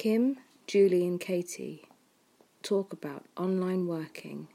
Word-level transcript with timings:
Kim, 0.00 0.38
Julie, 0.66 1.06
and 1.06 1.20
Katie 1.20 1.84
talk 2.62 2.90
about 2.90 3.26
online 3.36 3.86
working 3.86 4.48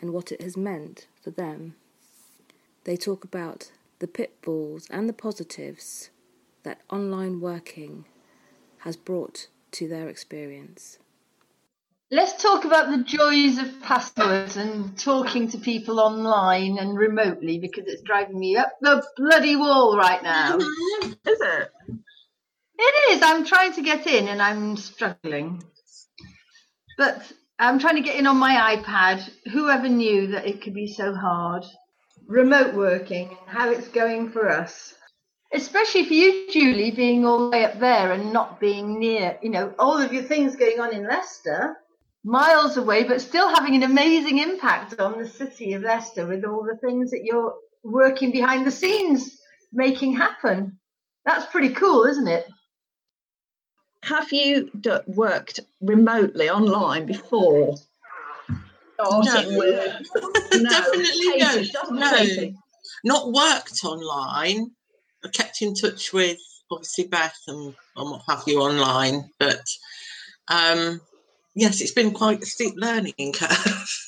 and 0.00 0.12
what 0.12 0.32
it 0.32 0.42
has 0.42 0.56
meant 0.56 1.06
for 1.22 1.30
them. 1.30 1.76
They 2.82 2.96
talk 2.96 3.22
about 3.22 3.70
the 4.00 4.08
pitfalls 4.08 4.88
and 4.90 5.08
the 5.08 5.12
positives 5.12 6.10
that 6.64 6.80
online 6.90 7.40
working 7.40 8.04
has 8.78 8.96
brought 8.96 9.46
to 9.70 9.86
their 9.86 10.08
experience. 10.08 10.98
Let's 12.10 12.42
talk 12.42 12.64
about 12.64 12.90
the 12.90 13.04
joys 13.04 13.58
of 13.58 13.80
passwords 13.82 14.56
and 14.56 14.98
talking 14.98 15.46
to 15.50 15.58
people 15.58 16.00
online 16.00 16.78
and 16.78 16.98
remotely 16.98 17.60
because 17.60 17.84
it's 17.86 18.02
driving 18.02 18.40
me 18.40 18.56
up 18.56 18.72
the 18.80 19.06
bloody 19.16 19.54
wall 19.54 19.96
right 19.96 20.20
now. 20.24 20.56
Is 20.58 21.16
it? 21.24 21.70
It 22.82 23.12
is. 23.12 23.22
I'm 23.22 23.44
trying 23.44 23.74
to 23.74 23.82
get 23.82 24.06
in 24.06 24.26
and 24.28 24.40
I'm 24.40 24.78
struggling. 24.78 25.62
But 26.96 27.30
I'm 27.58 27.78
trying 27.78 27.96
to 27.96 28.02
get 28.02 28.16
in 28.16 28.26
on 28.26 28.38
my 28.38 28.76
iPad. 28.76 29.28
Whoever 29.52 29.86
knew 29.86 30.28
that 30.28 30.46
it 30.46 30.62
could 30.62 30.72
be 30.72 30.86
so 30.86 31.14
hard? 31.14 31.64
Remote 32.26 32.74
working 32.74 33.28
and 33.28 33.38
how 33.46 33.70
it's 33.70 33.88
going 33.88 34.30
for 34.30 34.48
us. 34.48 34.94
Especially 35.52 36.06
for 36.06 36.14
you, 36.14 36.50
Julie, 36.50 36.90
being 36.90 37.26
all 37.26 37.50
the 37.50 37.50
way 37.50 37.64
up 37.64 37.78
there 37.80 38.12
and 38.12 38.32
not 38.32 38.60
being 38.60 38.98
near, 38.98 39.36
you 39.42 39.50
know, 39.50 39.74
all 39.78 39.98
of 39.98 40.12
your 40.12 40.22
things 40.22 40.56
going 40.56 40.80
on 40.80 40.94
in 40.94 41.06
Leicester, 41.06 41.76
miles 42.24 42.78
away, 42.78 43.04
but 43.04 43.20
still 43.20 43.48
having 43.54 43.74
an 43.74 43.82
amazing 43.82 44.38
impact 44.38 44.98
on 44.98 45.18
the 45.18 45.28
city 45.28 45.74
of 45.74 45.82
Leicester 45.82 46.24
with 46.26 46.44
all 46.44 46.64
the 46.64 46.78
things 46.78 47.10
that 47.10 47.24
you're 47.24 47.54
working 47.82 48.30
behind 48.30 48.66
the 48.66 48.70
scenes 48.70 49.38
making 49.70 50.16
happen. 50.16 50.78
That's 51.26 51.46
pretty 51.46 51.74
cool, 51.74 52.04
isn't 52.04 52.28
it? 52.28 52.46
Have 54.04 54.32
you 54.32 54.70
d- 54.80 54.96
worked 55.06 55.60
remotely 55.80 56.48
online 56.48 57.06
before? 57.06 57.76
Starting 58.94 59.52
No. 59.52 59.58
with 59.58 60.06
no, 60.62 60.70
Definitely 60.70 61.38
no. 61.38 61.48
Katie, 61.54 61.70
doesn't 61.72 61.96
No. 61.96 62.16
Katie? 62.16 62.56
Not 63.04 63.32
worked 63.32 63.84
online. 63.84 64.72
I 65.24 65.28
kept 65.28 65.62
in 65.62 65.74
touch 65.74 66.12
with 66.12 66.38
obviously 66.70 67.06
Beth 67.08 67.38
and, 67.46 67.74
and 67.96 68.10
what 68.10 68.22
have 68.28 68.42
you 68.46 68.60
online, 68.60 69.30
but 69.38 69.64
um, 70.48 71.00
yes, 71.54 71.80
it's 71.80 71.92
been 71.92 72.12
quite 72.12 72.42
a 72.42 72.46
steep 72.46 72.74
learning 72.76 73.32
curve. 73.34 73.88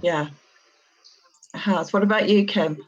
Yeah. 0.00 0.28
It 1.54 1.58
has. 1.58 1.92
What 1.92 2.02
about 2.02 2.26
you, 2.28 2.46
Kim? 2.46 2.78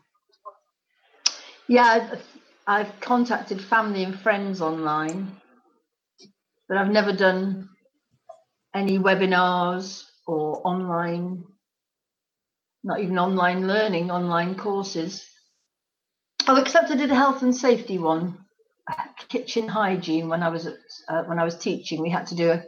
Yeah, 1.68 1.84
I've, 1.84 2.22
I've 2.66 3.00
contacted 3.00 3.60
family 3.60 4.04
and 4.04 4.18
friends 4.18 4.62
online, 4.62 5.30
but 6.68 6.78
I've 6.78 6.90
never 6.90 7.12
done 7.12 7.68
any 8.74 8.98
webinars 8.98 10.04
or 10.26 10.66
online, 10.66 11.44
not 12.82 13.00
even 13.00 13.18
online 13.18 13.66
learning, 13.66 14.10
online 14.10 14.56
courses. 14.56 15.24
Oh, 16.46 16.56
except 16.56 16.90
I 16.90 16.96
did 16.96 17.10
a 17.10 17.14
health 17.14 17.42
and 17.42 17.54
safety 17.54 17.98
one, 17.98 18.38
kitchen 19.28 19.68
hygiene. 19.68 20.28
When 20.28 20.42
I 20.42 20.48
was 20.48 20.66
at, 20.66 20.74
uh, 21.08 21.22
when 21.24 21.38
I 21.38 21.44
was 21.44 21.56
teaching, 21.56 22.02
we 22.02 22.10
had 22.10 22.26
to 22.28 22.34
do 22.34 22.50
a 22.50 22.62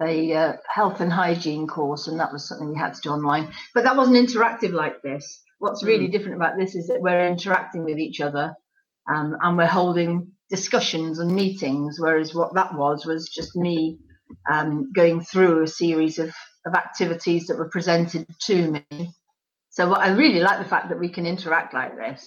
a 0.00 0.32
uh, 0.34 0.52
health 0.68 1.00
and 1.00 1.12
hygiene 1.12 1.66
course, 1.66 2.08
and 2.08 2.18
that 2.20 2.32
was 2.32 2.48
something 2.48 2.70
we 2.70 2.78
had 2.78 2.94
to 2.94 3.00
do 3.00 3.10
online. 3.10 3.52
But 3.74 3.84
that 3.84 3.96
wasn't 3.96 4.16
interactive 4.16 4.72
like 4.72 5.02
this. 5.02 5.42
What's 5.58 5.84
really 5.84 6.08
different 6.08 6.36
about 6.36 6.56
this 6.58 6.74
is 6.74 6.88
that 6.88 7.00
we're 7.00 7.26
interacting 7.26 7.84
with 7.84 7.98
each 7.98 8.20
other, 8.20 8.54
um, 9.08 9.36
and 9.40 9.56
we're 9.56 9.66
holding 9.66 10.32
discussions 10.52 11.18
and 11.18 11.34
meetings. 11.34 11.98
Whereas 11.98 12.34
what 12.34 12.54
that 12.54 12.74
was 12.74 13.06
was 13.06 13.28
just 13.28 13.56
me 13.56 13.98
um, 14.52 14.92
going 14.92 15.22
through 15.22 15.62
a 15.62 15.66
series 15.66 16.18
of, 16.18 16.32
of 16.66 16.74
activities 16.74 17.46
that 17.46 17.58
were 17.58 17.70
presented 17.70 18.26
to 18.42 18.70
me. 18.70 19.10
So 19.70 19.88
what 19.88 20.00
I 20.00 20.10
really 20.10 20.40
like 20.40 20.58
the 20.58 20.68
fact 20.68 20.90
that 20.90 21.00
we 21.00 21.08
can 21.08 21.24
interact 21.26 21.72
like 21.72 21.96
this. 21.96 22.22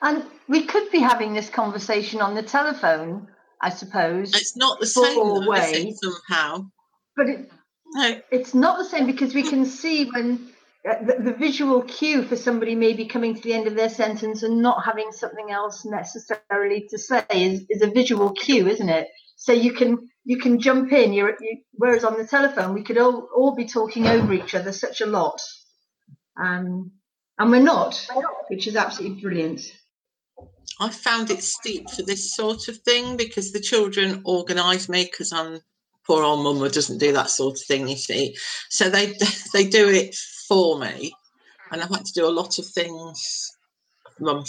And 0.00 0.24
we 0.48 0.62
could 0.62 0.90
be 0.92 1.00
having 1.00 1.34
this 1.34 1.50
conversation 1.50 2.20
on 2.20 2.34
the 2.36 2.42
telephone, 2.42 3.28
I 3.60 3.70
suppose, 3.70 4.32
It's 4.34 4.56
not 4.56 4.78
the 4.78 4.86
same 4.86 5.46
way. 5.46 5.92
somehow. 6.00 6.70
but 7.16 7.28
it, 7.28 7.50
No, 7.94 8.20
it's 8.30 8.54
not 8.54 8.78
the 8.78 8.84
same 8.84 9.06
because 9.06 9.34
we 9.34 9.42
can 9.42 9.64
see 9.66 10.04
when 10.04 10.51
the, 10.84 11.16
the 11.22 11.32
visual 11.32 11.82
cue 11.82 12.24
for 12.24 12.36
somebody 12.36 12.74
maybe 12.74 13.06
coming 13.06 13.34
to 13.34 13.40
the 13.40 13.52
end 13.52 13.66
of 13.66 13.76
their 13.76 13.88
sentence 13.88 14.42
and 14.42 14.60
not 14.60 14.84
having 14.84 15.12
something 15.12 15.50
else 15.50 15.84
necessarily 15.84 16.86
to 16.90 16.98
say 16.98 17.24
is, 17.30 17.64
is 17.70 17.82
a 17.82 17.90
visual 17.90 18.32
cue, 18.32 18.66
isn't 18.68 18.88
it? 18.88 19.08
So 19.36 19.52
you 19.52 19.72
can 19.72 20.08
you 20.24 20.38
can 20.38 20.60
jump 20.60 20.92
in. 20.92 21.12
You're, 21.12 21.36
you, 21.40 21.58
whereas 21.72 22.04
on 22.04 22.16
the 22.16 22.26
telephone 22.26 22.74
we 22.74 22.84
could 22.84 22.98
all, 22.98 23.28
all 23.34 23.54
be 23.54 23.66
talking 23.66 24.06
over 24.06 24.32
each 24.32 24.54
other 24.54 24.72
such 24.72 25.00
a 25.00 25.06
lot, 25.06 25.40
um, 26.40 26.92
and 27.38 27.50
we're 27.50 27.60
not, 27.60 28.06
which 28.48 28.66
is 28.66 28.76
absolutely 28.76 29.20
brilliant. 29.20 29.62
I 30.80 30.90
found 30.90 31.30
it 31.30 31.42
steep 31.42 31.90
for 31.90 32.02
this 32.02 32.34
sort 32.34 32.68
of 32.68 32.78
thing 32.78 33.16
because 33.16 33.52
the 33.52 33.60
children 33.60 34.22
organise 34.24 34.88
me 34.88 35.04
because 35.04 35.32
I'm 35.32 35.60
poor 36.06 36.22
old 36.22 36.42
mum 36.42 36.56
who 36.56 36.68
doesn't 36.68 36.98
do 36.98 37.12
that 37.12 37.30
sort 37.30 37.54
of 37.54 37.64
thing, 37.66 37.88
you 37.88 37.96
see. 37.96 38.36
So 38.68 38.90
they 38.90 39.14
they 39.52 39.68
do 39.68 39.88
it 39.88 40.16
for 40.52 40.78
me, 40.78 41.10
and 41.70 41.80
I've 41.80 41.88
had 41.88 42.04
to 42.04 42.12
do 42.12 42.26
a 42.26 42.28
lot 42.28 42.58
of 42.58 42.66
things 42.66 43.56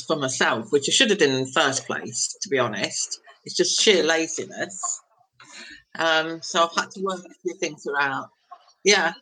for 0.06 0.18
myself, 0.18 0.70
which 0.74 0.90
I 0.90 0.92
should 0.92 1.10
have 1.12 1.20
done 1.20 1.30
in 1.30 1.46
the 1.46 1.52
first 1.52 1.88
place. 1.88 2.36
To 2.42 2.50
be 2.50 2.60
honest, 2.60 3.22
it's 3.46 3.56
just 3.56 3.82
sheer 3.82 4.04
laziness. 4.04 5.02
Um, 5.98 6.42
so 6.42 6.64
I've 6.64 6.76
had 6.76 6.92
to 6.92 7.02
work 7.02 7.20
a 7.20 7.34
few 7.42 7.54
things 7.54 7.88
around. 7.88 8.28
Yeah. 8.84 9.14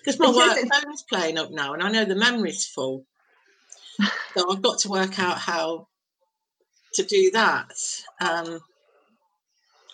Because 0.00 0.18
my 0.18 0.32
work 0.32 0.58
phone's 0.58 1.04
playing 1.08 1.38
up 1.38 1.52
now, 1.52 1.72
and 1.72 1.82
I 1.82 1.88
know 1.88 2.04
the 2.04 2.16
memory's 2.16 2.66
full. 2.66 3.04
So 4.34 4.50
I've 4.50 4.62
got 4.62 4.80
to 4.80 4.88
work 4.88 5.20
out 5.20 5.38
how 5.38 5.86
to 6.94 7.04
do 7.04 7.30
that, 7.30 7.70
um, 8.20 8.58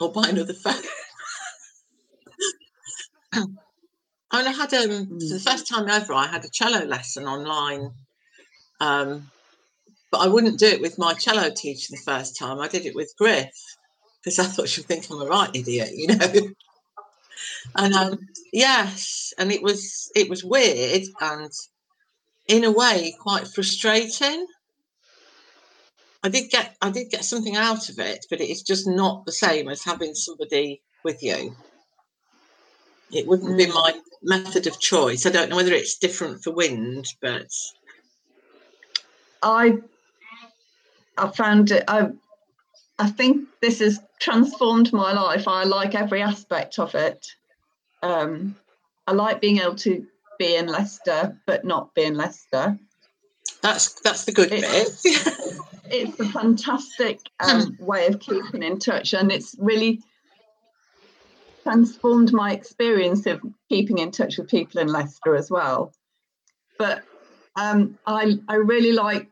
or 0.01 0.11
buy 0.11 0.29
another 0.31 0.55
phone. 0.55 0.83
And 4.33 4.49
I 4.49 4.53
had 4.53 4.73
um, 4.73 5.07
for 5.21 5.35
the 5.35 5.43
first 5.45 5.69
time 5.69 5.89
ever, 5.89 6.15
I 6.15 6.27
had 6.27 6.45
a 6.45 6.49
cello 6.49 6.85
lesson 6.87 7.27
online, 7.27 7.91
um, 8.81 9.31
but 10.11 10.19
I 10.19 10.29
wouldn't 10.29 10.59
do 10.59 10.67
it 10.67 10.81
with 10.81 10.99
my 10.99 11.13
cello 11.15 11.51
teacher 11.51 11.89
the 11.91 11.99
first 11.99 12.39
time. 12.39 12.59
I 12.59 12.69
did 12.69 12.87
it 12.87 12.95
with 12.95 13.15
Griff 13.19 13.53
because 14.23 14.39
I 14.39 14.45
thought 14.45 14.69
she'd 14.69 14.87
think 14.87 15.11
I'm 15.11 15.21
a 15.21 15.27
right 15.27 15.51
idiot, 15.55 15.91
you 15.95 16.17
know. 16.17 16.33
and 17.77 17.95
um, 17.95 18.19
yes, 18.53 19.35
and 19.39 19.53
it 19.53 19.63
was 19.63 20.11
it 20.17 20.31
was 20.31 20.43
weird 20.43 21.03
and 21.21 21.51
in 22.49 22.65
a 22.65 22.73
way 22.73 23.15
quite 23.21 23.47
frustrating. 23.49 24.47
I 26.23 26.29
did 26.31 26.51
get 26.51 26.77
I 26.81 26.91
did 26.91 27.11
get 27.11 27.25
something 27.25 27.57
out 27.57 27.91
of 27.91 27.99
it, 27.99 28.25
but 28.31 28.41
it's 28.41 28.63
just 28.63 28.87
not 28.87 29.27
the 29.27 29.33
same 29.33 29.69
as 29.69 29.85
having 29.85 30.15
somebody 30.15 30.81
with 31.05 31.23
you. 31.23 31.55
It 33.13 33.27
wouldn't 33.27 33.59
be 33.59 33.67
my 33.67 33.95
method 34.23 34.67
of 34.67 34.81
choice. 34.81 35.27
I 35.27 35.31
don't 35.31 35.51
know 35.51 35.57
whether 35.57 35.73
it's 35.73 35.99
different 35.99 36.43
for 36.43 36.51
wind, 36.53 37.07
but 37.21 37.49
I 39.43 39.79
I 41.19 41.29
found 41.29 41.71
it. 41.71 41.85
I 41.89 42.11
I 42.99 43.11
think 43.11 43.49
this 43.61 43.81
has 43.81 44.01
transformed 44.21 44.93
my 44.93 45.13
life. 45.13 45.49
I 45.49 45.65
like 45.65 45.95
every 45.95 46.23
aspect 46.23 46.79
of 46.79 46.95
it. 46.95 47.27
Um, 48.03 48.57
I 49.07 49.13
like 49.13 49.41
being 49.41 49.59
able 49.59 49.77
to 49.77 50.07
be 50.39 50.57
in 50.57 50.67
Leicester, 50.67 51.37
but 51.47 51.65
not 51.65 51.95
be 51.95 52.03
in 52.05 52.17
Leicester. 52.17 52.79
that's 53.61 53.93
that's 54.01 54.25
the 54.25 54.33
good 54.33 54.53
It's- 54.53 55.03
bit. 55.03 55.59
It's 55.95 56.19
a 56.21 56.25
fantastic 56.31 57.19
um, 57.41 57.77
way 57.79 58.07
of 58.07 58.19
keeping 58.19 58.63
in 58.63 58.79
touch, 58.79 59.13
and 59.13 59.31
it's 59.31 59.55
really 59.59 60.01
transformed 61.63 62.33
my 62.33 62.53
experience 62.53 63.27
of 63.27 63.41
keeping 63.69 63.99
in 63.99 64.11
touch 64.11 64.39
with 64.39 64.49
people 64.49 64.81
in 64.81 64.89
Leicester 64.89 65.37
as 65.37 65.51
well. 65.51 65.93
But 66.79 67.03
um, 67.57 67.99
I 68.07 68.39
I 68.49 68.57
really 68.57 68.93
like 68.93 69.29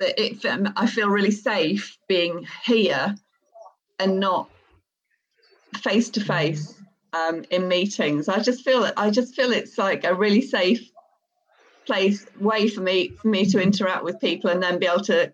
that 0.00 0.20
it. 0.20 0.44
I 0.76 0.86
feel 0.86 1.08
really 1.08 1.30
safe 1.30 1.98
being 2.08 2.46
here 2.64 3.14
and 3.98 4.20
not 4.20 4.50
face 5.78 6.10
to 6.10 6.20
face 6.20 6.74
um, 7.12 7.44
in 7.50 7.68
meetings. 7.68 8.28
I 8.28 8.40
just 8.40 8.64
feel. 8.64 8.88
I 8.96 9.10
just 9.10 9.34
feel 9.34 9.52
it's 9.52 9.78
like 9.78 10.04
a 10.04 10.14
really 10.14 10.42
safe 10.42 10.90
place 11.86 12.26
way 12.40 12.68
for 12.68 12.80
me 12.80 13.08
for 13.08 13.28
me 13.28 13.46
to 13.46 13.62
interact 13.62 14.04
with 14.04 14.20
people 14.20 14.50
and 14.50 14.62
then 14.62 14.78
be 14.78 14.86
able 14.86 15.04
to 15.04 15.32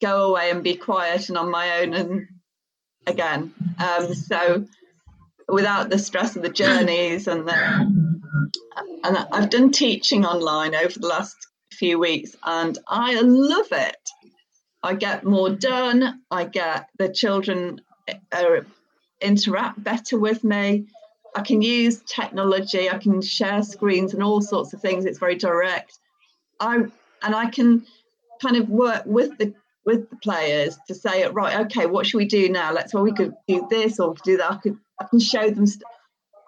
go 0.00 0.30
away 0.30 0.50
and 0.50 0.64
be 0.64 0.74
quiet 0.74 1.28
and 1.28 1.38
on 1.38 1.50
my 1.50 1.80
own 1.80 1.94
and 1.94 2.28
again. 3.06 3.54
Um, 3.78 4.14
so 4.14 4.66
without 5.48 5.90
the 5.90 5.98
stress 5.98 6.36
of 6.36 6.42
the 6.42 6.48
journeys 6.48 7.26
and 7.26 7.48
the 7.48 8.12
and 9.04 9.16
I've 9.32 9.50
done 9.50 9.70
teaching 9.70 10.24
online 10.24 10.74
over 10.74 10.98
the 10.98 11.06
last 11.06 11.36
few 11.72 11.98
weeks 11.98 12.36
and 12.44 12.78
I 12.86 13.20
love 13.20 13.66
it. 13.72 13.96
I 14.82 14.94
get 14.94 15.24
more 15.24 15.50
done. 15.50 16.22
I 16.30 16.44
get 16.44 16.88
the 16.98 17.08
children 17.08 17.80
uh, 18.32 18.60
interact 19.20 19.82
better 19.82 20.18
with 20.18 20.44
me. 20.44 20.86
I 21.34 21.42
can 21.42 21.62
use 21.62 22.02
technology. 22.02 22.90
I 22.90 22.98
can 22.98 23.22
share 23.22 23.62
screens 23.62 24.14
and 24.14 24.22
all 24.22 24.40
sorts 24.40 24.72
of 24.72 24.80
things. 24.80 25.04
It's 25.04 25.18
very 25.18 25.36
direct. 25.36 25.98
I 26.60 26.76
and 27.22 27.34
I 27.34 27.46
can 27.46 27.86
kind 28.40 28.56
of 28.56 28.68
work 28.68 29.04
with 29.06 29.38
the 29.38 29.54
with 29.84 30.08
the 30.10 30.16
players 30.16 30.78
to 30.88 30.94
say, 30.94 31.22
it 31.22 31.34
right, 31.34 31.60
okay, 31.66 31.86
what 31.86 32.06
should 32.06 32.18
we 32.18 32.26
do 32.26 32.48
now? 32.48 32.72
Let's 32.72 32.94
well, 32.94 33.02
we 33.02 33.12
could 33.12 33.34
do 33.48 33.66
this 33.68 33.98
or 33.98 34.10
we 34.10 34.16
could 34.16 34.24
do 34.24 34.36
that. 34.38 34.52
I 34.52 34.56
could 34.56 34.78
I 35.00 35.04
can 35.04 35.20
show 35.20 35.50
them. 35.50 35.66
St- 35.66 35.82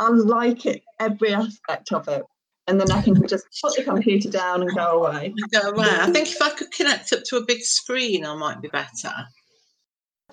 I 0.01 0.09
like 0.09 0.67
it 0.67 0.83
every 0.99 1.33
aspect 1.33 1.93
of 1.93 2.09
it 2.09 2.25
and 2.67 2.81
then 2.81 2.91
I 2.91 3.03
can 3.03 3.27
just 3.27 3.47
put 3.63 3.77
the 3.77 3.85
computer 3.85 4.31
down 4.31 4.63
and 4.63 4.75
go 4.75 5.05
away. 5.05 5.35
Go 5.53 5.71
away. 5.71 5.87
I 5.89 6.11
think 6.11 6.29
if 6.29 6.41
I 6.41 6.51
could 6.51 6.71
connect 6.73 7.13
up 7.13 7.25
to 7.25 7.37
a 7.37 7.45
big 7.45 7.61
screen, 7.61 8.25
I 8.25 8.35
might 8.35 8.63
be 8.63 8.69
better. 8.69 9.13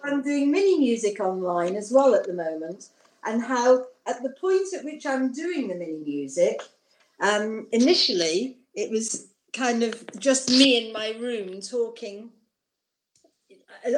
I'm 0.03 0.23
doing 0.23 0.51
mini 0.51 0.79
music 0.79 1.19
online 1.19 1.75
as 1.75 1.91
well 1.91 2.15
at 2.15 2.25
the 2.25 2.33
moment, 2.33 2.89
and 3.25 3.41
how 3.41 3.85
at 4.07 4.23
the 4.23 4.33
point 4.41 4.73
at 4.77 4.83
which 4.83 5.05
I'm 5.05 5.31
doing 5.31 5.67
the 5.67 5.75
mini 5.75 6.01
music, 6.03 6.61
um, 7.19 7.67
initially 7.71 8.57
it 8.73 8.89
was 8.89 9.27
kind 9.53 9.83
of 9.83 10.03
just 10.17 10.49
me 10.49 10.87
in 10.87 10.93
my 10.93 11.13
room 11.19 11.61
talking, 11.61 12.31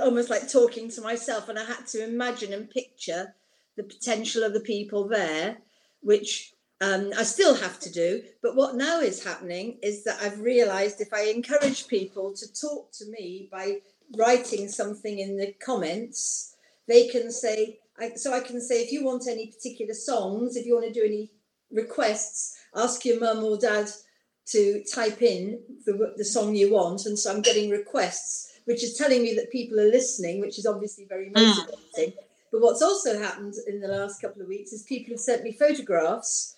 almost 0.01 0.29
like 0.29 0.51
talking 0.51 0.89
to 0.91 1.01
myself, 1.01 1.49
and 1.49 1.59
I 1.59 1.65
had 1.65 1.87
to 1.87 2.03
imagine 2.03 2.53
and 2.53 2.69
picture 2.69 3.35
the 3.75 3.83
potential 3.83 4.43
of 4.43 4.53
the 4.53 4.59
people 4.59 5.07
there, 5.07 5.57
which 6.01 6.53
um, 6.81 7.11
I 7.17 7.23
still 7.23 7.55
have 7.55 7.79
to 7.81 7.91
do. 7.91 8.21
But 8.41 8.55
what 8.55 8.75
now 8.75 8.99
is 8.99 9.23
happening 9.23 9.77
is 9.81 10.03
that 10.03 10.19
I've 10.21 10.39
realized 10.39 11.01
if 11.01 11.13
I 11.13 11.25
encourage 11.25 11.87
people 11.87 12.33
to 12.33 12.53
talk 12.53 12.91
to 12.93 13.05
me 13.09 13.49
by 13.51 13.77
writing 14.17 14.67
something 14.67 15.19
in 15.19 15.37
the 15.37 15.53
comments, 15.63 16.55
they 16.87 17.07
can 17.07 17.31
say, 17.31 17.79
I, 17.97 18.11
so 18.15 18.33
I 18.33 18.41
can 18.41 18.59
say, 18.59 18.83
if 18.83 18.91
you 18.91 19.03
want 19.03 19.27
any 19.27 19.47
particular 19.47 19.93
songs, 19.93 20.55
if 20.55 20.65
you 20.65 20.73
want 20.75 20.87
to 20.87 20.93
do 20.93 21.05
any 21.05 21.31
requests, 21.71 22.57
ask 22.75 23.05
your 23.05 23.19
mum 23.19 23.43
or 23.43 23.57
dad 23.57 23.87
to 24.45 24.83
type 24.83 25.21
in 25.21 25.61
the, 25.85 26.13
the 26.17 26.25
song 26.25 26.53
you 26.53 26.73
want. 26.73 27.05
And 27.05 27.17
so 27.17 27.31
I'm 27.31 27.41
getting 27.41 27.69
requests, 27.69 28.52
which 28.65 28.83
is 28.83 28.95
telling 28.95 29.21
me 29.21 29.33
that 29.35 29.51
people 29.51 29.79
are 29.79 29.89
listening, 29.89 30.39
which 30.39 30.57
is 30.57 30.65
obviously 30.65 31.05
very 31.05 31.27
hmm. 31.27 31.33
motivating. 31.33 32.13
Mm. 32.13 32.13
But 32.51 32.61
what's 32.61 32.81
also 32.83 33.19
happened 33.19 33.55
in 33.67 33.81
the 33.81 33.87
last 33.87 34.21
couple 34.21 34.41
of 34.41 34.47
weeks 34.47 34.73
is 34.73 34.83
people 34.83 35.13
have 35.13 35.19
sent 35.19 35.43
me 35.43 35.51
photographs 35.51 36.55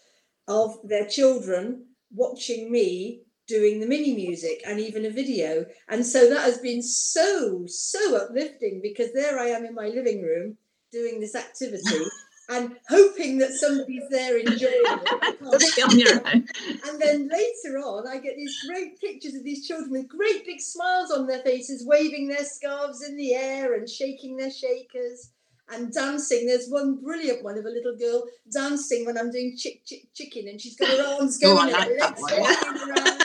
of 0.47 0.77
their 0.83 1.07
children 1.07 1.85
watching 2.13 2.71
me 2.71 3.21
doing 3.47 3.79
the 3.79 3.87
mini 3.87 4.13
music 4.13 4.61
and 4.65 4.79
even 4.79 5.05
a 5.05 5.09
video. 5.09 5.65
And 5.87 6.05
so 6.05 6.29
that 6.29 6.41
has 6.41 6.57
been 6.57 6.81
so, 6.81 7.63
so 7.67 8.17
uplifting 8.17 8.81
because 8.81 9.13
there 9.13 9.39
I 9.39 9.47
am 9.47 9.65
in 9.65 9.73
my 9.73 9.87
living 9.87 10.21
room 10.21 10.57
doing 10.91 11.19
this 11.19 11.35
activity 11.35 12.03
and 12.49 12.75
hoping 12.89 13.37
that 13.39 13.53
somebody's 13.53 14.07
there 14.09 14.37
enjoying 14.37 14.73
it. 14.73 15.41
and 16.87 17.01
then 17.01 17.29
later 17.29 17.79
on, 17.79 18.07
I 18.07 18.17
get 18.17 18.35
these 18.35 18.55
great 18.67 18.99
pictures 18.99 19.33
of 19.33 19.43
these 19.43 19.67
children 19.67 19.91
with 19.91 20.07
great 20.07 20.45
big 20.45 20.61
smiles 20.61 21.11
on 21.11 21.27
their 21.27 21.41
faces, 21.41 21.85
waving 21.85 22.27
their 22.27 22.45
scarves 22.45 23.01
in 23.03 23.15
the 23.17 23.33
air 23.33 23.73
and 23.73 23.89
shaking 23.89 24.37
their 24.37 24.51
shakers 24.51 25.31
and 25.71 25.91
dancing. 25.91 26.45
There's 26.45 26.69
one 26.69 26.97
brilliant 26.97 27.43
one 27.43 27.57
of 27.57 27.65
a 27.65 27.69
little 27.69 27.95
girl 27.95 28.25
dancing 28.51 29.05
when 29.05 29.17
I'm 29.17 29.31
doing 29.31 29.55
chick 29.57 29.85
chick 29.85 30.07
chicken, 30.13 30.47
and 30.47 30.59
she's 30.59 30.75
got 30.75 30.89
her 30.89 31.03
arms 31.19 31.39
oh, 31.43 31.55
going 31.55 31.73
oh, 31.73 31.77
like 31.77 31.99
legs 31.99 32.21
around. 32.31 33.21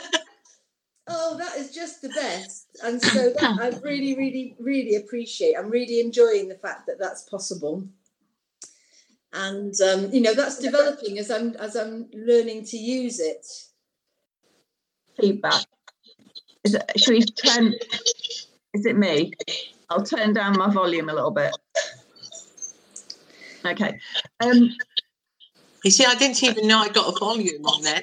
Oh, 1.07 1.37
that 1.37 1.57
is 1.57 1.73
just 1.73 2.01
the 2.01 2.09
best, 2.09 2.67
and 2.83 3.01
so 3.01 3.31
that 3.31 3.59
I 3.59 3.69
really, 3.83 4.15
really, 4.15 4.55
really 4.59 4.95
appreciate. 4.95 5.55
I'm 5.57 5.69
really 5.69 5.99
enjoying 5.99 6.47
the 6.47 6.55
fact 6.55 6.87
that 6.87 6.99
that's 6.99 7.23
possible, 7.23 7.83
and 9.33 9.73
um, 9.81 10.11
you 10.11 10.21
know 10.21 10.33
that's 10.33 10.59
developing 10.59 11.17
as 11.17 11.31
I'm 11.31 11.55
as 11.55 11.75
I'm 11.75 12.09
learning 12.13 12.65
to 12.65 12.77
use 12.77 13.19
it. 13.19 13.45
Feedback. 15.19 15.65
Is 16.63 16.75
it, 16.75 16.91
should 16.97 17.13
we 17.13 17.21
turn? 17.21 17.73
Is 18.73 18.85
it 18.85 18.97
me? 18.97 19.33
I'll 19.89 20.03
turn 20.03 20.33
down 20.33 20.57
my 20.57 20.71
volume 20.71 21.09
a 21.09 21.13
little 21.13 21.31
bit. 21.31 21.51
Okay. 23.65 23.99
Um, 24.39 24.69
you 25.83 25.91
see, 25.91 26.05
I 26.05 26.15
didn't 26.15 26.41
even 26.43 26.67
know 26.67 26.79
I 26.79 26.89
got 26.89 27.13
a 27.13 27.19
volume 27.19 27.65
on 27.65 27.81
there. 27.81 28.01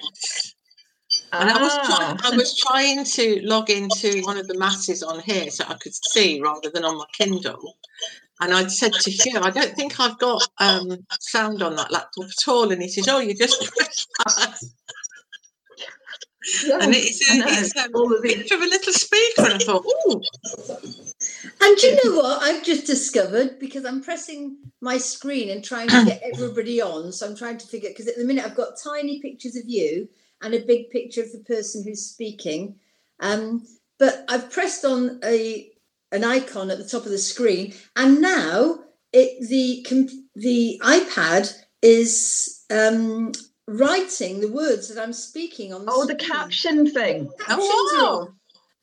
And 1.32 1.50
I 1.50 1.60
was 1.60 1.74
trying, 1.86 2.16
ah. 2.20 2.30
I 2.32 2.36
was 2.36 2.56
trying 2.56 3.04
to 3.04 3.40
log 3.42 3.70
into 3.70 4.20
one 4.22 4.36
of 4.38 4.48
the 4.48 4.58
masses 4.58 5.02
on 5.02 5.20
here 5.20 5.50
so 5.50 5.64
I 5.68 5.74
could 5.74 5.94
see 5.94 6.40
rather 6.40 6.70
than 6.70 6.84
on 6.84 6.96
my 6.96 7.04
Kindle. 7.12 7.76
And 8.40 8.54
I 8.54 8.66
said 8.68 8.92
to 8.92 9.10
Hugh, 9.10 9.40
I 9.40 9.50
don't 9.50 9.74
think 9.74 9.98
I've 9.98 10.18
got 10.18 10.46
um, 10.58 10.98
sound 11.18 11.62
on 11.62 11.76
that 11.76 11.90
laptop 11.90 12.26
at 12.26 12.48
all. 12.48 12.70
And 12.70 12.80
he 12.80 12.88
says, 12.88 13.08
Oh, 13.08 13.18
you 13.18 13.34
just 13.34 13.60
press 13.76 14.06
that. 14.24 14.58
Yeah, 16.64 16.78
and 16.80 16.94
it's, 16.94 17.20
a, 17.30 17.34
it's 17.34 17.76
a 17.76 18.22
picture 18.22 18.54
of 18.54 18.62
a 18.62 18.64
little 18.64 18.92
speaker. 18.92 19.42
And 19.42 19.54
I 19.54 19.58
thought, 19.58 19.84
Ooh. 19.84 20.22
And 21.60 21.78
you 21.82 21.98
know 22.04 22.16
what? 22.16 22.42
I've 22.42 22.62
just 22.62 22.86
discovered 22.86 23.58
because 23.58 23.84
I'm 23.84 24.02
pressing 24.02 24.56
my 24.80 24.98
screen 24.98 25.50
and 25.50 25.64
trying 25.64 25.88
to 25.88 26.04
get 26.04 26.22
everybody 26.22 26.80
on. 26.80 27.12
So 27.12 27.26
I'm 27.26 27.36
trying 27.36 27.58
to 27.58 27.66
figure 27.66 27.90
because 27.90 28.06
at 28.06 28.16
the 28.16 28.24
minute 28.24 28.44
I've 28.44 28.54
got 28.54 28.78
tiny 28.82 29.20
pictures 29.20 29.56
of 29.56 29.64
you 29.66 30.08
and 30.40 30.54
a 30.54 30.60
big 30.60 30.90
picture 30.90 31.22
of 31.22 31.32
the 31.32 31.40
person 31.40 31.82
who's 31.82 32.06
speaking. 32.06 32.76
Um, 33.20 33.66
but 33.98 34.24
I've 34.28 34.50
pressed 34.50 34.84
on 34.84 35.18
a 35.24 35.72
an 36.12 36.24
icon 36.24 36.70
at 36.70 36.78
the 36.78 36.88
top 36.88 37.04
of 37.04 37.10
the 37.10 37.18
screen, 37.18 37.74
and 37.96 38.20
now 38.20 38.78
it 39.12 39.48
the 39.48 39.84
the 40.34 40.80
iPad 40.82 41.52
is 41.82 42.64
um, 42.70 43.32
writing 43.66 44.40
the 44.40 44.52
words 44.52 44.88
that 44.88 45.00
I'm 45.02 45.12
speaking 45.12 45.72
on. 45.72 45.84
The 45.84 45.92
oh, 45.92 46.02
screen. 46.02 46.16
the 46.16 46.24
caption 46.24 46.90
thing. 46.90 47.30
Captions 47.38 47.70
oh, 47.70 48.26
wow. 48.28 48.34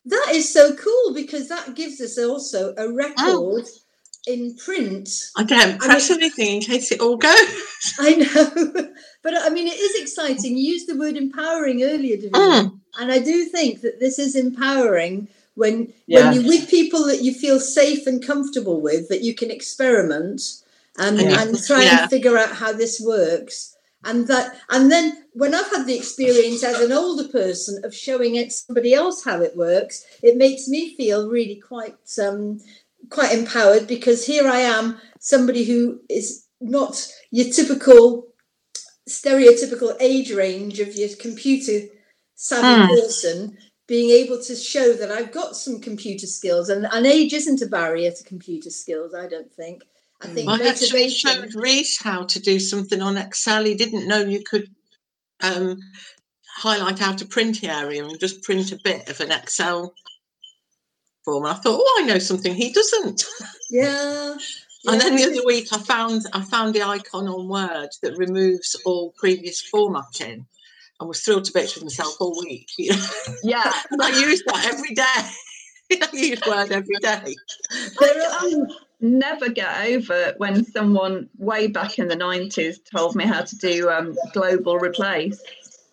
That 0.05 0.33
is 0.33 0.53
so 0.53 0.75
cool 0.75 1.13
because 1.13 1.49
that 1.49 1.75
gives 1.75 1.99
us 1.99 2.19
also 2.19 2.75
a 2.77 2.91
record 2.91 3.15
oh. 3.17 3.65
in 4.27 4.55
print. 4.55 5.09
I 5.35 5.43
don't 5.43 5.79
press 5.79 6.11
I 6.11 6.13
mean, 6.13 6.23
anything 6.23 6.55
in 6.57 6.61
case 6.61 6.91
it 6.91 7.01
all 7.01 7.17
goes. 7.17 7.33
I 7.99 8.15
know, 8.15 8.71
but 9.23 9.33
I 9.35 9.49
mean, 9.49 9.67
it 9.67 9.79
is 9.79 10.01
exciting. 10.01 10.57
You 10.57 10.73
used 10.73 10.87
the 10.87 10.97
word 10.97 11.17
empowering 11.17 11.81
earlier, 11.81 12.17
Davina, 12.17 12.31
mm. 12.31 12.79
and 12.99 13.11
I 13.11 13.17
do 13.17 13.45
think 13.45 13.81
that 13.81 13.99
this 13.99 14.19
is 14.19 14.35
empowering 14.35 15.27
when 15.55 15.93
yeah. 16.07 16.25
when 16.25 16.33
you're 16.33 16.47
with 16.47 16.69
people 16.69 17.05
that 17.05 17.23
you 17.23 17.33
feel 17.33 17.59
safe 17.59 18.07
and 18.07 18.25
comfortable 18.25 18.81
with, 18.81 19.09
that 19.09 19.21
you 19.21 19.33
can 19.33 19.51
experiment 19.51 20.41
and, 20.97 21.19
yeah. 21.19 21.41
and 21.41 21.63
try 21.63 21.83
yeah. 21.83 22.01
and 22.01 22.09
figure 22.09 22.37
out 22.37 22.51
how 22.51 22.71
this 22.71 23.01
works 23.03 23.75
and 24.05 24.27
that 24.27 24.55
and 24.69 24.91
then 24.91 25.25
when 25.33 25.53
i've 25.53 25.69
had 25.71 25.85
the 25.85 25.97
experience 25.97 26.63
as 26.63 26.79
an 26.79 26.91
older 26.91 27.27
person 27.27 27.83
of 27.83 27.93
showing 27.93 28.35
it 28.35 28.51
somebody 28.51 28.93
else 28.93 29.23
how 29.23 29.41
it 29.41 29.57
works 29.57 30.05
it 30.21 30.37
makes 30.37 30.67
me 30.67 30.95
feel 30.95 31.29
really 31.29 31.55
quite 31.55 31.97
um, 32.21 32.59
quite 33.09 33.33
empowered 33.33 33.87
because 33.87 34.25
here 34.25 34.47
i 34.47 34.59
am 34.59 34.97
somebody 35.19 35.65
who 35.65 35.99
is 36.09 36.45
not 36.61 37.07
your 37.31 37.51
typical 37.51 38.27
stereotypical 39.09 39.95
age 39.99 40.31
range 40.31 40.79
of 40.79 40.95
your 40.95 41.09
computer 41.19 41.87
savvy 42.35 42.83
mm. 42.83 42.87
person 42.87 43.57
being 43.87 44.09
able 44.09 44.41
to 44.41 44.55
show 44.55 44.93
that 44.93 45.11
i've 45.11 45.31
got 45.31 45.55
some 45.55 45.79
computer 45.79 46.27
skills 46.27 46.69
and, 46.69 46.87
and 46.91 47.05
age 47.05 47.33
isn't 47.33 47.61
a 47.61 47.67
barrier 47.67 48.11
to 48.11 48.23
computer 48.23 48.69
skills 48.69 49.13
i 49.13 49.27
don't 49.27 49.51
think 49.51 49.83
I 50.21 50.27
think 50.27 50.49
I 50.49 50.67
actually 50.67 51.09
showed 51.09 51.53
Reese 51.55 52.01
how 52.01 52.23
to 52.23 52.39
do 52.39 52.57
something 52.59 53.01
on 53.01 53.17
Excel. 53.17 53.65
He 53.65 53.75
didn't 53.75 54.07
know 54.07 54.19
you 54.19 54.43
could 54.43 54.69
um, 55.43 55.77
highlight 56.55 57.01
out 57.01 57.21
a 57.21 57.25
print 57.25 57.63
area 57.63 58.03
and 58.03 58.19
just 58.19 58.41
print 58.43 58.71
a 58.71 58.79
bit 58.83 59.09
of 59.09 59.19
an 59.19 59.31
Excel 59.31 59.93
form. 61.25 61.45
I 61.45 61.53
thought, 61.53 61.79
oh, 61.81 62.01
I 62.01 62.05
know 62.05 62.19
something 62.19 62.55
he 62.55 62.71
doesn't. 62.71 63.25
Yeah. 63.69 64.35
And 64.87 65.01
then 65.01 65.15
the 65.15 65.23
other 65.23 65.43
week, 65.47 65.69
I 65.73 65.79
found 65.79 66.27
I 66.31 66.41
found 66.41 66.75
the 66.75 66.83
icon 66.83 67.27
on 67.27 67.47
Word 67.47 67.89
that 68.03 68.19
removes 68.19 68.75
all 68.85 69.15
previous 69.17 69.59
formatting, 69.59 70.45
and 70.99 71.07
was 71.09 71.21
thrilled 71.21 71.45
to 71.45 71.53
bits 71.53 71.75
with 71.75 71.83
myself 71.83 72.15
all 72.19 72.39
week. 72.39 72.69
Yeah, 73.43 73.71
I 74.01 74.09
use 74.09 74.43
that 74.47 74.71
every 74.73 74.95
day. 74.95 75.31
I 76.01 76.09
use 76.13 76.41
Word 76.47 76.71
every 76.71 76.95
day. 76.99 77.35
There 77.99 78.31
are, 78.31 78.67
never 79.01 79.49
get 79.49 79.85
over 79.85 80.33
when 80.37 80.65
someone 80.65 81.29
way 81.37 81.67
back 81.67 81.99
in 81.99 82.07
the 82.07 82.15
90s 82.15 82.77
told 82.91 83.15
me 83.15 83.25
how 83.25 83.41
to 83.43 83.55
do 83.57 83.89
um, 83.89 84.15
global 84.33 84.79
replace, 84.79 85.39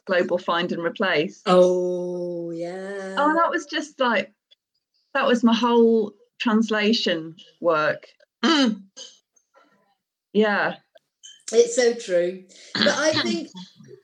global 0.07 0.39
find 0.39 0.73
and 0.73 0.83
replace. 0.83 1.43
Oh, 1.45 2.51
yeah. 2.53 3.17
Oh, 3.19 3.35
that 3.35 3.51
was 3.51 3.67
just 3.67 4.01
like, 4.01 4.33
that 5.13 5.27
was 5.27 5.45
my 5.45 5.55
whole 5.55 6.15
translation 6.39 7.37
work. 7.61 8.07
Mm. 8.43 8.83
Yeah. 10.33 10.77
It's 11.53 11.77
so 11.77 11.93
true. 11.93 12.45
But 12.75 12.89
I 12.89 13.13
think 13.23 13.51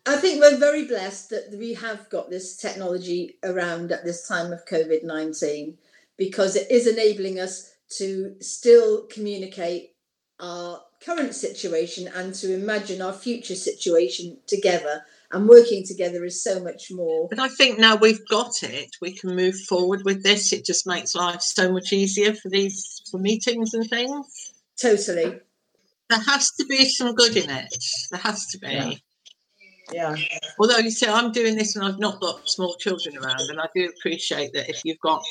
I 0.08 0.16
think 0.16 0.40
we're 0.40 0.56
very 0.56 0.86
blessed 0.86 1.28
that 1.30 1.54
we 1.58 1.74
have 1.74 2.08
got 2.08 2.30
this 2.30 2.56
technology 2.56 3.36
around 3.44 3.92
at 3.92 4.04
this 4.04 4.26
time 4.26 4.52
of 4.52 4.64
COVID 4.64 5.04
19 5.04 5.76
because 6.16 6.56
it 6.56 6.70
is 6.70 6.86
enabling 6.86 7.38
us 7.38 7.74
to 7.98 8.34
still 8.40 9.06
communicate 9.06 9.90
our 10.40 10.80
current 11.04 11.34
situation 11.34 12.08
and 12.14 12.34
to 12.36 12.54
imagine 12.54 13.02
our 13.02 13.12
future 13.12 13.54
situation 13.54 14.38
together 14.46 15.02
and 15.30 15.46
working 15.46 15.84
together 15.86 16.24
is 16.24 16.42
so 16.42 16.58
much 16.58 16.90
more. 16.90 17.28
But 17.28 17.38
I 17.38 17.48
think 17.48 17.78
now 17.78 17.96
we've 17.96 18.26
got 18.28 18.62
it, 18.62 18.96
we 19.02 19.12
can 19.12 19.36
move 19.36 19.56
forward 19.68 20.06
with 20.06 20.22
this. 20.22 20.54
It 20.54 20.64
just 20.64 20.86
makes 20.86 21.14
life 21.14 21.42
so 21.42 21.70
much 21.70 21.92
easier 21.92 22.32
for 22.32 22.48
these 22.48 23.02
for 23.10 23.18
meetings 23.18 23.74
and 23.74 23.88
things. 23.88 24.54
Totally. 24.80 25.40
There 26.08 26.20
has 26.20 26.50
to 26.52 26.64
be 26.64 26.88
some 26.88 27.14
good 27.14 27.36
in 27.36 27.50
it. 27.50 27.84
There 28.10 28.20
has 28.20 28.46
to 28.46 28.58
be. 28.58 28.68
Yeah. 28.68 28.94
Yeah. 29.92 30.16
Although 30.58 30.78
you 30.78 30.90
see, 30.90 31.06
I'm 31.06 31.32
doing 31.32 31.56
this 31.56 31.76
and 31.76 31.84
I've 31.84 31.98
not 31.98 32.20
got 32.20 32.48
small 32.48 32.74
children 32.76 33.16
around, 33.16 33.40
and 33.48 33.60
I 33.60 33.68
do 33.74 33.88
appreciate 33.96 34.52
that 34.52 34.68
if 34.68 34.80
you've 34.84 34.98
got 35.00 35.24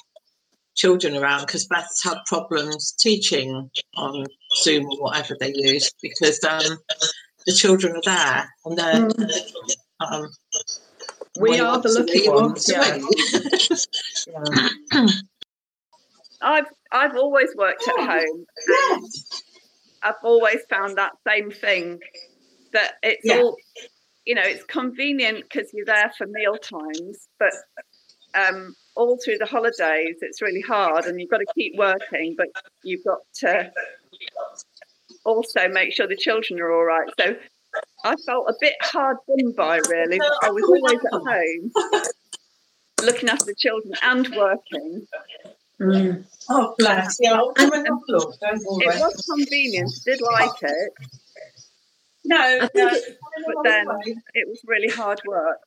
children 0.75 1.15
around, 1.15 1.41
because 1.41 1.65
Beth's 1.67 2.03
had 2.03 2.17
problems 2.25 2.93
teaching 2.93 3.69
on 3.95 4.25
Zoom 4.61 4.85
or 4.85 5.01
whatever 5.03 5.35
they 5.39 5.53
use, 5.55 5.91
because 6.01 6.43
um, 6.43 6.77
the 7.45 7.53
children 7.53 7.95
are 7.95 8.01
there 8.05 8.49
and 8.65 8.77
they're. 8.77 9.09
Um, 9.99 10.29
We 11.39 11.59
are 11.59 11.79
the 11.81 11.89
off, 11.89 11.95
lucky 11.95 12.29
ones. 12.29 12.69
Yeah. 12.69 12.99
yeah. 14.91 15.07
I've 16.41 16.65
I've 16.91 17.15
always 17.15 17.49
worked 17.55 17.87
at 17.87 17.95
home. 17.97 18.45
And 18.67 19.05
I've 20.03 20.15
always 20.23 20.59
found 20.69 20.97
that 20.97 21.13
same 21.27 21.49
thing 21.51 21.99
that 22.73 22.93
it's 23.01 23.21
Yeah. 23.23 23.37
all 23.41 23.57
you 24.27 24.35
know 24.35 24.43
it's 24.43 24.63
convenient 24.65 25.43
because 25.43 25.71
you're 25.73 25.85
there 25.85 26.11
for 26.17 26.27
meal 26.27 26.57
times, 26.57 27.27
but 27.39 27.53
um, 28.35 28.75
all 28.95 29.17
through 29.23 29.37
the 29.37 29.45
holidays 29.45 30.17
it's 30.21 30.41
really 30.41 30.61
hard 30.61 31.05
and 31.05 31.19
you've 31.19 31.31
got 31.31 31.37
to 31.37 31.45
keep 31.55 31.75
working, 31.77 32.35
but 32.37 32.47
you've 32.83 33.03
got 33.05 33.19
to 33.35 33.71
also 35.23 35.69
make 35.69 35.93
sure 35.93 36.07
the 36.07 36.15
children 36.17 36.59
are 36.59 36.71
all 36.71 36.83
right. 36.83 37.09
So 37.17 37.35
I 38.03 38.15
felt 38.25 38.49
a 38.49 38.53
bit 38.59 38.75
hard 38.81 39.17
done 39.27 39.53
by 39.55 39.77
really. 39.89 40.19
I 40.43 40.51
was 40.51 40.63
always 40.63 40.99
at 41.05 41.13
home 41.13 42.03
looking 43.05 43.29
after 43.29 43.45
the 43.45 43.55
children 43.55 43.93
and 44.03 44.27
working. 44.35 45.07
Mm. 45.79 46.25
Oh, 46.49 46.75
bless. 46.77 47.17
Yeah, 47.21 47.33
I'll 47.33 47.53
come 47.53 47.71
and 47.71 47.87
have 47.87 47.97
a 47.97 48.11
look. 48.11 48.33
Don't 48.41 48.55
It 48.55 48.99
was 48.99 49.25
convenient, 49.31 49.91
did 50.05 50.19
like 50.21 50.63
it, 50.63 50.93
No, 52.27 52.37
I 52.37 52.59
think 52.67 52.73
no. 52.75 52.87
it- 52.89 53.17
but 53.45 53.55
then 53.63 53.85
it 54.33 54.47
was 54.47 54.61
really 54.65 54.89
hard 54.89 55.21
work. 55.25 55.59